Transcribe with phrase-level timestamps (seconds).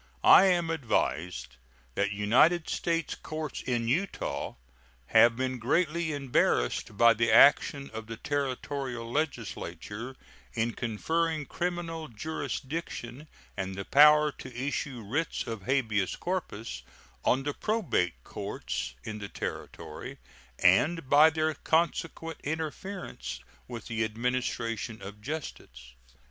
[0.23, 1.57] I am advised
[1.93, 4.55] that United States courts in Utah
[5.09, 10.15] have been greatly embarrassed by the action of the Territorial legislature
[10.55, 16.81] in conferring criminal jurisdiction and the power to issue writs of habeas corpus
[17.23, 20.17] on the probate courts in the Territory,
[20.57, 25.93] and by their consequent interference with the administration of justice.